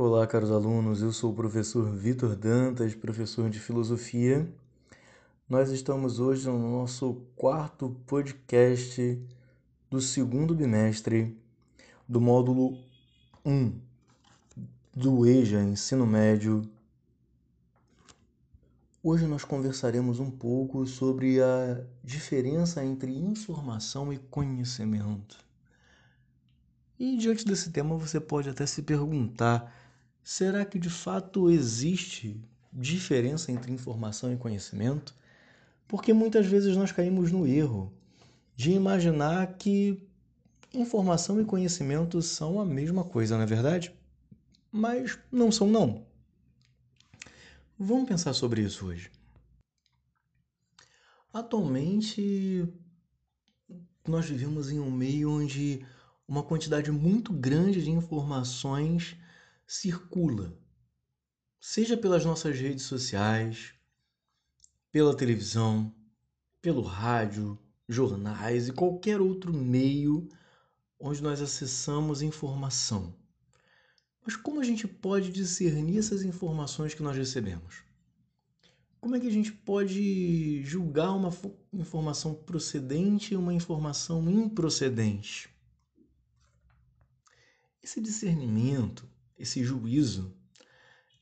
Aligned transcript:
Olá, 0.00 0.24
caros 0.28 0.52
alunos. 0.52 1.02
Eu 1.02 1.12
sou 1.12 1.32
o 1.32 1.34
professor 1.34 1.90
Vitor 1.90 2.36
Dantas, 2.36 2.94
professor 2.94 3.50
de 3.50 3.58
filosofia. 3.58 4.48
Nós 5.48 5.72
estamos 5.72 6.20
hoje 6.20 6.46
no 6.46 6.56
nosso 6.56 7.14
quarto 7.34 7.90
podcast 8.06 9.20
do 9.90 10.00
segundo 10.00 10.54
bimestre 10.54 11.36
do 12.08 12.20
módulo 12.20 12.78
1 13.44 13.76
do 14.94 15.26
EJA 15.26 15.64
Ensino 15.64 16.06
Médio. 16.06 16.62
Hoje 19.02 19.26
nós 19.26 19.42
conversaremos 19.42 20.20
um 20.20 20.30
pouco 20.30 20.86
sobre 20.86 21.42
a 21.42 21.84
diferença 22.04 22.84
entre 22.84 23.10
informação 23.18 24.12
e 24.12 24.18
conhecimento. 24.30 25.44
E 27.00 27.16
diante 27.16 27.44
desse 27.44 27.72
tema 27.72 27.96
você 27.96 28.20
pode 28.20 28.48
até 28.48 28.64
se 28.64 28.82
perguntar 28.82 29.87
Será 30.30 30.62
que 30.62 30.78
de 30.78 30.90
fato 30.90 31.50
existe 31.50 32.38
diferença 32.70 33.50
entre 33.50 33.72
informação 33.72 34.30
e 34.30 34.36
conhecimento? 34.36 35.16
Porque 35.88 36.12
muitas 36.12 36.44
vezes 36.44 36.76
nós 36.76 36.92
caímos 36.92 37.32
no 37.32 37.46
erro 37.46 37.90
de 38.54 38.72
imaginar 38.72 39.54
que 39.54 40.06
informação 40.74 41.40
e 41.40 41.46
conhecimento 41.46 42.20
são 42.20 42.60
a 42.60 42.64
mesma 42.66 43.04
coisa, 43.04 43.36
não 43.36 43.42
é 43.42 43.46
verdade? 43.46 43.90
Mas 44.70 45.18
não 45.32 45.50
são 45.50 45.66
não. 45.66 46.06
Vamos 47.78 48.06
pensar 48.06 48.34
sobre 48.34 48.60
isso 48.60 48.84
hoje. 48.84 49.10
Atualmente 51.32 52.68
nós 54.06 54.26
vivemos 54.26 54.70
em 54.70 54.78
um 54.78 54.90
meio 54.90 55.30
onde 55.30 55.86
uma 56.28 56.42
quantidade 56.42 56.92
muito 56.92 57.32
grande 57.32 57.82
de 57.82 57.90
informações 57.90 59.16
circula, 59.70 60.58
seja 61.60 61.94
pelas 61.94 62.24
nossas 62.24 62.58
redes 62.58 62.84
sociais, 62.84 63.74
pela 64.90 65.14
televisão, 65.14 65.94
pelo 66.62 66.80
rádio, 66.80 67.58
jornais 67.86 68.68
e 68.68 68.72
qualquer 68.72 69.20
outro 69.20 69.52
meio 69.52 70.26
onde 70.98 71.22
nós 71.22 71.42
acessamos 71.42 72.22
informação. 72.22 73.14
Mas 74.24 74.36
como 74.36 74.58
a 74.58 74.64
gente 74.64 74.88
pode 74.88 75.30
discernir 75.30 75.98
essas 75.98 76.22
informações 76.22 76.94
que 76.94 77.02
nós 77.02 77.16
recebemos? 77.16 77.82
Como 78.98 79.16
é 79.16 79.20
que 79.20 79.28
a 79.28 79.32
gente 79.32 79.52
pode 79.52 80.62
julgar 80.64 81.12
uma 81.12 81.30
informação 81.74 82.34
procedente 82.34 83.34
e 83.34 83.36
uma 83.36 83.52
informação 83.52 84.28
improcedente? 84.30 85.50
Esse 87.82 88.00
discernimento 88.00 89.06
esse 89.38 89.62
juízo, 89.62 90.34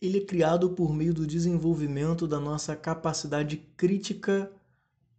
ele 0.00 0.18
é 0.18 0.24
criado 0.24 0.70
por 0.70 0.92
meio 0.92 1.14
do 1.14 1.26
desenvolvimento 1.26 2.26
da 2.26 2.40
nossa 2.40 2.74
capacidade 2.74 3.56
crítica 3.76 4.50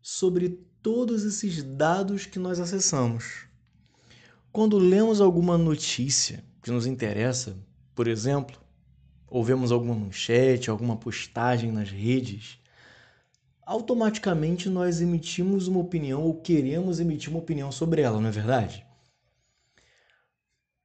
sobre 0.01 0.59
todos 0.81 1.23
esses 1.23 1.63
dados 1.63 2.25
que 2.25 2.37
nós 2.37 2.59
acessamos. 2.59 3.45
Quando 4.51 4.77
lemos 4.77 5.21
alguma 5.21 5.57
notícia 5.57 6.43
que 6.61 6.69
nos 6.69 6.85
interessa, 6.85 7.57
por 7.95 8.07
exemplo, 8.07 8.61
ou 9.27 9.43
vemos 9.43 9.71
alguma 9.71 9.95
manchete, 9.95 10.69
alguma 10.69 10.97
postagem 10.97 11.71
nas 11.71 11.89
redes, 11.89 12.59
automaticamente 13.65 14.69
nós 14.69 15.01
emitimos 15.01 15.67
uma 15.67 15.79
opinião 15.79 16.21
ou 16.21 16.41
queremos 16.41 16.99
emitir 16.99 17.29
uma 17.29 17.39
opinião 17.39 17.71
sobre 17.71 18.01
ela, 18.01 18.19
não 18.19 18.27
é 18.27 18.31
verdade? 18.31 18.85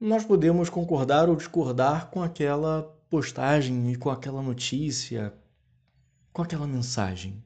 Nós 0.00 0.24
podemos 0.24 0.70
concordar 0.70 1.28
ou 1.28 1.36
discordar 1.36 2.10
com 2.10 2.22
aquela 2.22 2.82
postagem 3.10 3.90
e 3.90 3.96
com 3.96 4.10
aquela 4.10 4.42
notícia, 4.42 5.34
com 6.32 6.42
aquela 6.42 6.66
mensagem. 6.66 7.42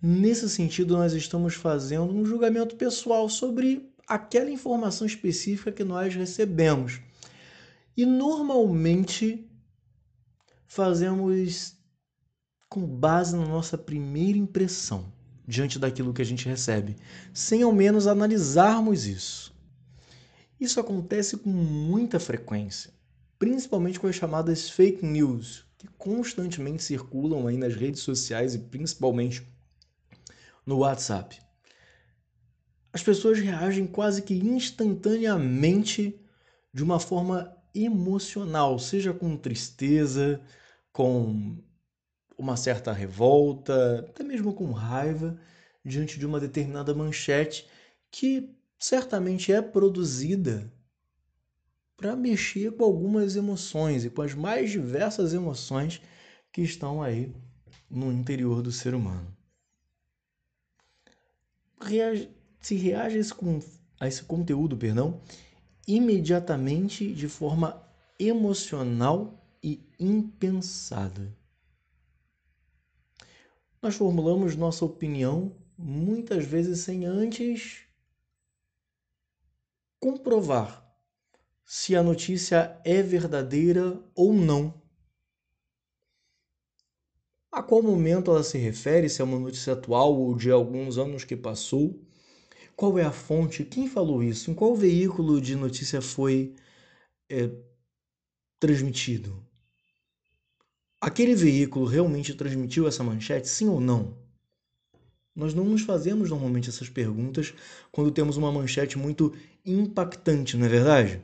Nesse 0.00 0.48
sentido, 0.48 0.96
nós 0.96 1.12
estamos 1.12 1.54
fazendo 1.54 2.12
um 2.12 2.24
julgamento 2.24 2.76
pessoal 2.76 3.28
sobre 3.28 3.90
aquela 4.06 4.50
informação 4.50 5.06
específica 5.06 5.72
que 5.72 5.82
nós 5.82 6.14
recebemos. 6.14 7.00
E 7.96 8.04
normalmente 8.06 9.50
fazemos 10.66 11.74
com 12.68 12.86
base 12.86 13.34
na 13.34 13.46
nossa 13.46 13.78
primeira 13.78 14.38
impressão 14.38 15.12
diante 15.48 15.78
daquilo 15.78 16.12
que 16.12 16.20
a 16.20 16.24
gente 16.24 16.48
recebe, 16.48 16.96
sem 17.32 17.62
ao 17.62 17.72
menos 17.72 18.06
analisarmos 18.06 19.06
isso. 19.06 19.55
Isso 20.60 20.80
acontece 20.80 21.36
com 21.36 21.50
muita 21.50 22.18
frequência, 22.18 22.90
principalmente 23.38 24.00
com 24.00 24.06
as 24.06 24.16
chamadas 24.16 24.70
fake 24.70 25.04
news, 25.04 25.66
que 25.76 25.86
constantemente 25.98 26.82
circulam 26.82 27.46
aí 27.46 27.56
nas 27.56 27.74
redes 27.74 28.00
sociais 28.00 28.54
e 28.54 28.58
principalmente 28.58 29.46
no 30.64 30.78
WhatsApp. 30.78 31.38
As 32.92 33.02
pessoas 33.02 33.38
reagem 33.38 33.86
quase 33.86 34.22
que 34.22 34.34
instantaneamente 34.34 36.18
de 36.72 36.82
uma 36.82 36.98
forma 36.98 37.54
emocional, 37.74 38.78
seja 38.78 39.12
com 39.12 39.36
tristeza, 39.36 40.40
com 40.92 41.58
uma 42.38 42.56
certa 42.56 42.92
revolta, 42.92 44.00
até 44.08 44.24
mesmo 44.24 44.54
com 44.54 44.72
raiva, 44.72 45.38
diante 45.84 46.18
de 46.18 46.26
uma 46.26 46.40
determinada 46.40 46.94
manchete 46.94 47.66
que 48.10 48.56
certamente 48.86 49.52
é 49.52 49.60
produzida 49.60 50.72
para 51.96 52.14
mexer 52.14 52.70
com 52.70 52.84
algumas 52.84 53.34
emoções 53.34 54.04
e 54.04 54.10
com 54.10 54.22
as 54.22 54.32
mais 54.32 54.70
diversas 54.70 55.34
emoções 55.34 56.00
que 56.52 56.62
estão 56.62 57.02
aí 57.02 57.34
no 57.90 58.12
interior 58.12 58.62
do 58.62 58.70
ser 58.70 58.94
humano. 58.94 59.26
Reage, 61.80 62.30
se 62.60 62.76
reage 62.76 63.16
a 63.16 63.20
esse, 63.20 63.34
a 63.98 64.06
esse 64.06 64.22
conteúdo, 64.22 64.76
perdão, 64.76 65.20
imediatamente 65.84 67.12
de 67.12 67.26
forma 67.26 67.84
emocional 68.20 69.44
e 69.60 69.84
impensada. 69.98 71.36
Nós 73.82 73.96
formulamos 73.96 74.54
nossa 74.54 74.84
opinião 74.84 75.56
muitas 75.76 76.44
vezes 76.44 76.78
sem 76.78 77.04
antes 77.04 77.85
comprovar 80.06 80.88
se 81.64 81.96
a 81.96 82.02
notícia 82.02 82.80
é 82.84 83.02
verdadeira 83.02 84.00
ou 84.14 84.32
não. 84.32 84.80
A 87.50 87.60
qual 87.60 87.82
momento 87.82 88.30
ela 88.30 88.44
se 88.44 88.56
refere, 88.56 89.08
se 89.08 89.20
é 89.20 89.24
uma 89.24 89.40
notícia 89.40 89.72
atual 89.72 90.14
ou 90.14 90.36
de 90.36 90.48
alguns 90.48 90.96
anos 90.96 91.24
que 91.24 91.36
passou? 91.36 92.00
Qual 92.76 92.96
é 93.00 93.02
a 93.02 93.10
fonte? 93.10 93.64
Quem 93.64 93.88
falou 93.88 94.22
isso? 94.22 94.48
Em 94.48 94.54
qual 94.54 94.76
veículo 94.76 95.40
de 95.40 95.56
notícia 95.56 96.00
foi 96.00 96.54
é, 97.28 97.50
transmitido? 98.60 99.44
Aquele 101.00 101.34
veículo 101.34 101.84
realmente 101.84 102.32
transmitiu 102.32 102.86
essa 102.86 103.02
manchete, 103.02 103.48
sim 103.48 103.68
ou 103.68 103.80
não? 103.80 104.25
Nós 105.36 105.52
não 105.52 105.66
nos 105.66 105.82
fazemos 105.82 106.30
normalmente 106.30 106.70
essas 106.70 106.88
perguntas 106.88 107.52
quando 107.92 108.10
temos 108.10 108.38
uma 108.38 108.50
manchete 108.50 108.96
muito 108.96 109.34
impactante, 109.64 110.56
não 110.56 110.64
é 110.64 110.68
verdade? 110.68 111.22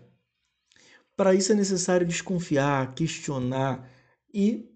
Para 1.16 1.34
isso 1.34 1.50
é 1.50 1.54
necessário 1.54 2.06
desconfiar, 2.06 2.94
questionar 2.94 3.90
e 4.32 4.68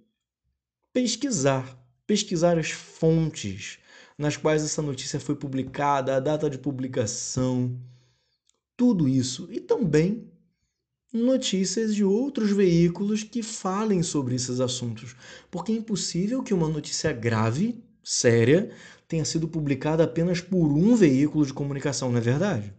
pesquisar. 0.92 1.78
Pesquisar 2.06 2.56
as 2.56 2.70
fontes 2.70 3.78
nas 4.16 4.36
quais 4.36 4.64
essa 4.64 4.80
notícia 4.80 5.20
foi 5.20 5.34
publicada, 5.34 6.16
a 6.16 6.20
data 6.20 6.48
de 6.48 6.56
publicação, 6.56 7.78
tudo 8.76 9.08
isso. 9.08 9.48
E 9.50 9.60
também 9.60 10.30
notícias 11.12 11.94
de 11.94 12.04
outros 12.04 12.50
veículos 12.50 13.22
que 13.22 13.42
falem 13.42 14.02
sobre 14.02 14.34
esses 14.34 14.60
assuntos. 14.60 15.16
Porque 15.50 15.72
é 15.72 15.76
impossível 15.76 16.42
que 16.42 16.54
uma 16.54 16.68
notícia 16.68 17.12
grave, 17.12 17.82
séria, 18.02 18.70
tenha 19.08 19.24
sido 19.24 19.48
publicada 19.48 20.04
apenas 20.04 20.40
por 20.40 20.66
um 20.66 20.96
veículo 20.96 21.46
de 21.46 21.54
comunicação, 21.54 22.10
não 22.10 22.18
é 22.18 22.20
verdade? 22.20 22.74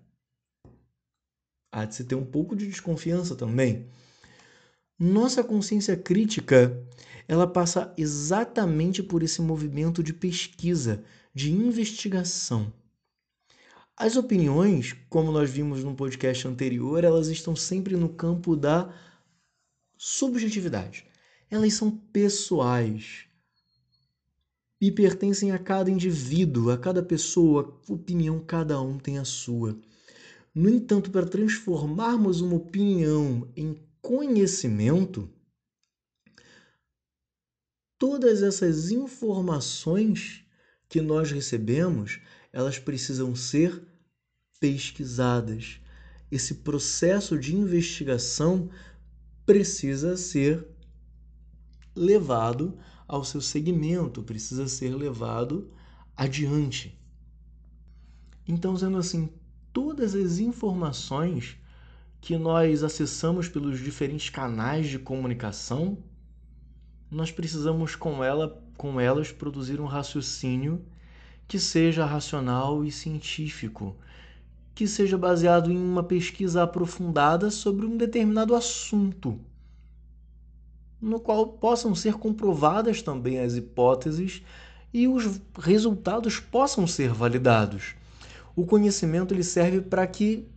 Há 1.72 1.86
de 1.86 1.96
se 1.96 2.04
ter 2.04 2.16
um 2.16 2.26
pouco 2.26 2.56
de 2.56 2.68
desconfiança 2.68 3.36
também. 3.36 3.88
Nossa 5.00 5.44
consciência 5.44 5.96
crítica, 5.96 6.84
ela 7.28 7.46
passa 7.46 7.94
exatamente 7.98 9.04
por 9.04 9.22
esse 9.22 9.42
movimento 9.42 10.02
de 10.02 10.14
pesquisa, 10.14 11.04
de 11.34 11.52
investigação. 11.52 12.74
As 13.96 14.16
opiniões, 14.16 14.94
como 15.10 15.32
nós 15.32 15.50
vimos 15.50 15.84
no 15.84 15.96
podcast 15.96 16.48
anterior, 16.48 17.04
elas 17.04 17.28
estão 17.28 17.56
sempre 17.56 17.96
no 17.96 18.10
campo 18.10 18.56
da 18.56 18.94
subjetividade. 19.98 21.06
Elas 21.50 21.74
são 21.74 21.90
pessoais 21.92 23.27
e 24.80 24.92
pertencem 24.92 25.52
a 25.52 25.58
cada 25.58 25.90
indivíduo, 25.90 26.70
a 26.70 26.78
cada 26.78 27.02
pessoa, 27.02 27.80
opinião 27.88 28.40
cada 28.40 28.80
um 28.80 28.98
tem 28.98 29.18
a 29.18 29.26
sua. 29.26 29.80
No 30.54 30.70
entanto, 30.70 31.12
para 31.12 31.26
transformarmos 31.26 32.42
uma 32.42 32.56
opinião 32.56 33.48
em 33.56 33.76
conhecimento, 34.02 35.30
todas 37.98 38.42
essas 38.44 38.92
informações 38.92 40.44
que 40.88 41.02
nós 41.02 41.32
recebemos, 41.32 42.20
elas 42.54 42.80
precisam 42.80 43.36
ser 43.36 43.84
pesquisadas. 44.60 45.80
Esse 46.32 46.56
processo 46.56 47.38
de 47.38 47.56
investigação 47.56 48.70
precisa 49.46 50.18
ser 50.18 50.68
levado 51.96 52.78
ao 53.08 53.24
seu 53.24 53.40
segmento, 53.42 54.22
precisa 54.22 54.68
ser 54.68 54.96
levado 54.96 55.70
adiante. 56.16 57.00
Então, 58.48 58.76
sendo 58.76 58.98
assim, 58.98 59.30
todas 59.72 60.16
as 60.16 60.40
informações 60.40 61.58
que 62.20 62.38
nós 62.38 62.84
acessamos 62.84 63.48
pelos 63.48 63.80
diferentes 63.80 64.30
canais 64.30 64.88
de 64.88 65.00
comunicação, 65.00 65.98
nós 67.10 67.32
precisamos 67.32 67.96
com 67.96 68.24
ela, 68.24 68.62
com 68.76 69.00
elas 69.00 69.32
produzir 69.32 69.80
um 69.80 69.86
raciocínio 69.86 70.84
que 71.48 71.60
seja 71.60 72.06
racional 72.06 72.84
e 72.84 72.92
científico, 72.92 73.96
que 74.76 74.88
seja 74.88 75.18
baseado 75.18 75.72
em 75.72 75.78
uma 75.78 76.04
pesquisa 76.04 76.64
aprofundada 76.64 77.50
sobre 77.50 77.86
um 77.86 77.96
determinado 77.96 78.54
assunto, 78.54 79.40
no 81.02 81.20
qual 81.20 81.48
possam 81.48 81.94
ser 81.94 82.16
comprovadas 82.16 83.02
também 83.02 83.40
as 83.40 83.56
hipóteses 83.56 84.42
e 84.94 85.08
os 85.08 85.40
resultados 85.60 86.40
possam 86.40 86.88
ser 86.88 87.14
validados. 87.14 87.96
O 88.56 88.66
conhecimento 88.66 89.34
ele 89.34 89.44
serve 89.44 89.82
para 89.82 90.08
que 90.08 90.48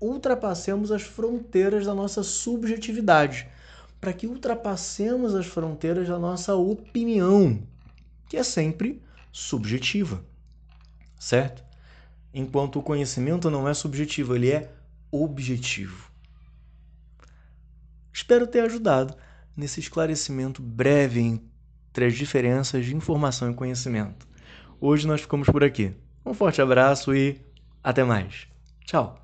ultrapassemos 0.00 0.90
as 0.90 1.02
fronteiras 1.02 1.86
da 1.86 1.94
nossa 1.94 2.24
subjetividade, 2.24 3.48
para 4.00 4.12
que 4.12 4.26
ultrapassemos 4.26 5.34
as 5.34 5.46
fronteiras 5.46 6.08
da 6.08 6.18
nossa 6.18 6.56
opinião, 6.56 7.62
que 8.28 8.36
é 8.36 8.42
sempre 8.42 9.00
subjetiva, 9.30 10.24
certo? 11.18 11.62
Enquanto 12.34 12.80
o 12.80 12.82
conhecimento 12.82 13.48
não 13.48 13.68
é 13.68 13.74
subjetivo, 13.74 14.34
ele 14.34 14.50
é 14.50 14.72
objetivo. 15.12 16.10
Espero 18.12 18.46
ter 18.46 18.60
ajudado 18.60 19.14
nesse 19.56 19.80
esclarecimento 19.80 20.62
breve 20.62 21.20
entre 21.20 22.04
as 22.04 22.14
diferenças 22.14 22.84
de 22.84 22.96
informação 22.96 23.50
e 23.50 23.54
conhecimento. 23.54 24.26
Hoje 24.80 25.06
nós 25.06 25.20
ficamos 25.20 25.48
por 25.48 25.62
aqui. 25.62 25.94
Um 26.24 26.34
forte 26.34 26.60
abraço 26.60 27.14
e 27.14 27.40
até 27.82 28.04
mais. 28.04 28.46
Tchau! 28.84 29.21